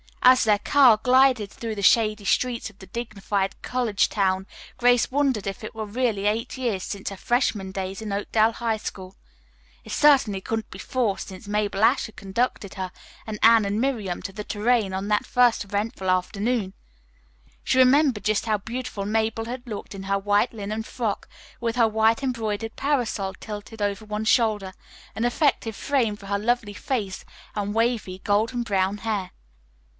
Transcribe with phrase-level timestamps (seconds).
[0.23, 5.45] As their car glided through the shady streets of the dignified college town Grace wondered
[5.45, 9.15] if it were really eight years since her freshman days in Oakdale High School.
[9.83, 12.91] It certainly couldn't be four years since Mabel Ashe had conducted her
[13.27, 16.73] and Anne and Miriam to the Tourraine on that first eventful afternoon.
[17.63, 21.27] She remembered just how beautiful Mabel had looked in her white linen frock,
[21.59, 24.73] with her white embroidered parasol tilted over one shoulder,
[25.15, 27.25] an effective frame for her lovely face
[27.55, 29.31] and wavy, golden brown hair.